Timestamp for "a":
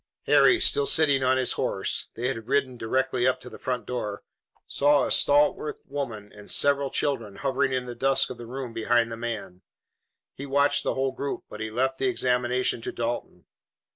5.03-5.11